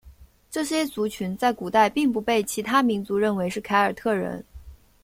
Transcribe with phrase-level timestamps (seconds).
[0.49, 4.43] 这些族群在古代并不被其他民族认为是凯尔特人。